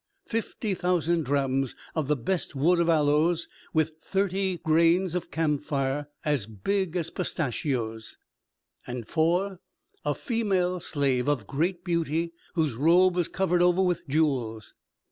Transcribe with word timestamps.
Fifty 0.25 0.73
thousand 0.73 1.25
drachms 1.27 1.75
of 1.93 2.07
the 2.07 2.15
best 2.15 2.55
wood 2.55 2.79
of 2.79 2.89
aloes, 2.89 3.47
with 3.71 3.91
thirty 4.01 4.57
grains 4.57 5.13
of 5.13 5.29
camphire 5.29 6.07
as 6.25 6.47
big 6.47 6.95
as 6.95 7.11
pistachios. 7.11 8.17
And 8.87 9.07
4. 9.07 9.59
A 10.03 10.15
female 10.15 10.79
slave 10.79 11.27
of 11.29 11.45
great 11.45 11.83
beauty, 11.83 12.33
whose 12.55 12.73
robe 12.73 13.13
was 13.15 13.27
covered 13.27 13.61
over 13.61 13.83
with 13.83 14.07
jewels. 14.07 14.73